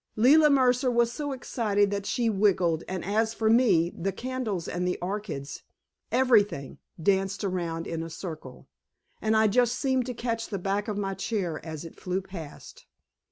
[0.15, 4.87] Leila Mercer was so excited that she wriggled, and as for me, the candles and
[4.87, 5.61] the orchids
[6.11, 8.67] everything danced around in a circle,
[9.21, 12.87] and I just seemed to catch the back of my chair as it flew past.